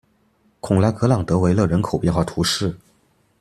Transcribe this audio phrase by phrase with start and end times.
[0.61, 2.75] 孔拉格朗德维勒人口变化图示